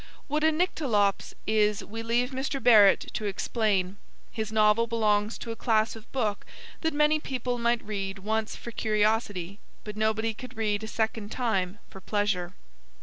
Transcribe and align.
What 0.27 0.43
a 0.43 0.51
Nyctalops 0.51 1.35
is 1.45 1.83
we 1.83 2.01
leave 2.01 2.31
Mr. 2.31 2.57
Barrett 2.63 3.11
to 3.13 3.25
explain. 3.25 3.97
His 4.31 4.51
novel 4.51 4.87
belongs 4.87 5.37
to 5.37 5.51
a 5.51 5.55
class 5.55 5.95
of 5.95 6.11
book 6.11 6.43
that 6.81 6.91
many 6.91 7.19
people 7.19 7.59
might 7.59 7.83
read 7.85 8.17
once 8.17 8.55
for 8.55 8.71
curiosity 8.71 9.59
but 9.83 9.95
nobody 9.95 10.33
could 10.33 10.57
read 10.57 10.81
a 10.83 10.87
second 10.87 11.31
time 11.31 11.77
for 11.87 12.01
pleasure. 12.01 12.55